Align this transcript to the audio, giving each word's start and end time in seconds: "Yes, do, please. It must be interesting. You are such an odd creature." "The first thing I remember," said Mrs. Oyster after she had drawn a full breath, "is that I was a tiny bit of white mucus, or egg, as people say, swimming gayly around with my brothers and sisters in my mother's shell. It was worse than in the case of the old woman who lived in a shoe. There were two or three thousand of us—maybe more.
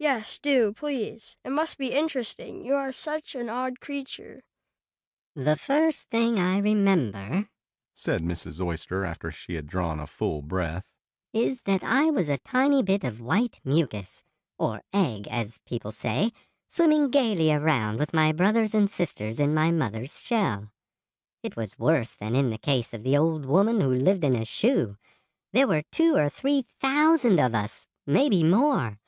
"Yes, 0.00 0.40
do, 0.40 0.72
please. 0.72 1.36
It 1.44 1.50
must 1.50 1.78
be 1.78 1.92
interesting. 1.94 2.64
You 2.64 2.74
are 2.74 2.90
such 2.90 3.36
an 3.36 3.48
odd 3.48 3.78
creature." 3.78 4.42
"The 5.36 5.54
first 5.54 6.10
thing 6.10 6.36
I 6.36 6.58
remember," 6.58 7.48
said 7.94 8.24
Mrs. 8.24 8.58
Oyster 8.60 9.04
after 9.04 9.30
she 9.30 9.54
had 9.54 9.68
drawn 9.68 10.00
a 10.00 10.08
full 10.08 10.42
breath, 10.42 10.82
"is 11.32 11.62
that 11.62 11.84
I 11.84 12.06
was 12.10 12.28
a 12.28 12.38
tiny 12.38 12.82
bit 12.82 13.04
of 13.04 13.20
white 13.20 13.60
mucus, 13.62 14.24
or 14.58 14.82
egg, 14.92 15.28
as 15.30 15.58
people 15.60 15.92
say, 15.92 16.32
swimming 16.66 17.08
gayly 17.08 17.52
around 17.52 18.00
with 18.00 18.12
my 18.12 18.32
brothers 18.32 18.74
and 18.74 18.90
sisters 18.90 19.38
in 19.38 19.54
my 19.54 19.70
mother's 19.70 20.20
shell. 20.20 20.72
It 21.44 21.54
was 21.54 21.78
worse 21.78 22.16
than 22.16 22.34
in 22.34 22.50
the 22.50 22.58
case 22.58 22.92
of 22.92 23.04
the 23.04 23.16
old 23.16 23.46
woman 23.46 23.80
who 23.80 23.94
lived 23.94 24.24
in 24.24 24.34
a 24.34 24.44
shoe. 24.44 24.96
There 25.52 25.68
were 25.68 25.84
two 25.92 26.16
or 26.16 26.28
three 26.28 26.66
thousand 26.80 27.38
of 27.38 27.54
us—maybe 27.54 28.42
more. 28.42 28.98